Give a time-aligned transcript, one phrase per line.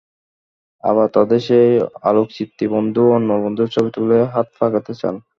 [0.83, 1.69] আবার তাঁদের সেই
[2.03, 5.15] আলোকচিত্রী বন্ধুও অন্য বন্ধুদের ছবি তুলে হাত পাকাতে চান।